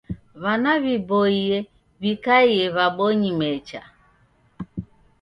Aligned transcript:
W'ana 0.43 0.71
w'iboie 0.83 1.57
w'ikaie 2.01 2.63
w'abonyi 2.75 3.31
mecha. 3.39 3.81